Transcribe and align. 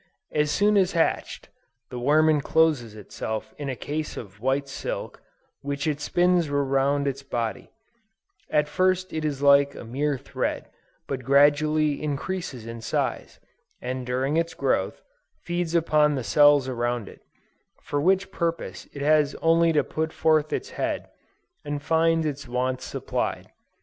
"As 0.31 0.49
soon 0.49 0.77
as 0.77 0.93
hatched, 0.93 1.49
the 1.91 1.99
worm 1.99 2.27
encloses 2.27 2.95
itself 2.95 3.53
in 3.59 3.69
a 3.69 3.75
case 3.75 4.17
of 4.17 4.39
white 4.39 4.67
silk, 4.67 5.21
which 5.61 5.85
it 5.85 6.01
spins 6.01 6.47
around 6.47 7.07
its 7.07 7.21
body; 7.21 7.69
at 8.49 8.67
first 8.67 9.13
it 9.13 9.23
is 9.23 9.43
like 9.43 9.75
a 9.75 9.83
mere 9.85 10.17
thread, 10.17 10.71
but 11.05 11.23
gradually 11.23 12.01
increases 12.01 12.65
in 12.65 12.81
size, 12.81 13.39
and 13.79 14.07
during 14.07 14.37
its 14.37 14.55
growth, 14.55 15.03
feeds 15.43 15.75
upon 15.75 16.15
the 16.15 16.23
cells 16.23 16.67
around 16.67 17.07
it, 17.07 17.21
for 17.83 18.01
which 18.01 18.31
purpose 18.31 18.87
it 18.93 19.03
has 19.03 19.35
only 19.35 19.71
to 19.71 19.83
put 19.83 20.11
forth 20.11 20.51
its 20.51 20.71
head, 20.71 21.11
and 21.63 21.83
find 21.83 22.25
its 22.25 22.47
wants 22.47 22.85
supplied. 22.85 23.51